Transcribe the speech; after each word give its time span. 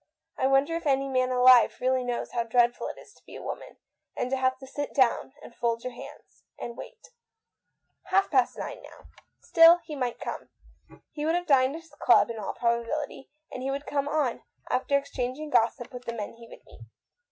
I 0.35 0.47
wonder 0.47 0.73
if 0.73 0.87
any 0.87 1.07
man 1.07 1.29
alive 1.29 1.77
really 1.79 2.03
knows 2.03 2.31
how 2.31 2.41
dreadful 2.41 2.87
it 2.87 2.97
is 2.99 3.13
to 3.13 3.23
be 3.23 3.35
a 3.35 3.41
woman, 3.43 3.77
and 4.17 4.31
to 4.31 4.35
have 4.37 4.57
to 4.57 4.65
sit 4.65 4.95
down 4.95 5.33
and 5.43 5.53
fold 5.53 5.83
your 5.83 5.93
hands 5.93 6.43
and 6.57 6.75
wait?" 6.75 7.09
Half 8.11 8.31
past 8.31 8.57
nine 8.57 8.81
now. 8.81 9.05
Still 9.41 9.77
he 9.85 9.95
might 9.95 10.19
come. 10.19 10.49
He 11.11 11.23
would 11.23 11.35
have 11.35 11.45
dined 11.45 11.75
at 11.75 11.83
his 11.83 11.91
club 11.99 12.31
in 12.31 12.39
all 12.39 12.53
probability, 12.55 13.29
and 13.51 13.61
he 13.61 13.69
would 13.69 13.85
come 13.85 14.07
on 14.07 14.41
after 14.71 14.97
exchanging 14.97 15.51
gossip 15.51 15.93
with 15.93 16.05
the 16.05 16.13
men 16.13 16.33
he 16.33 16.47
would 16.47 16.65
meet. 16.65 16.81